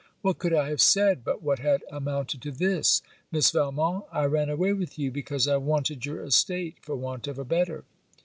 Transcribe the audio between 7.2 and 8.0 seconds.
of a better.